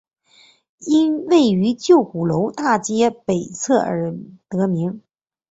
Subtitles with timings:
[0.79, 4.17] 因位于旧鼓楼大街北侧而
[4.49, 5.03] 得名。